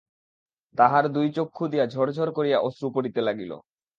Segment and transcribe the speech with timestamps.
[0.75, 3.51] তাঁহার দুই চক্ষু দিয়া ঝরঝর করিয়া অশ্রু পড়িতে লাগিল।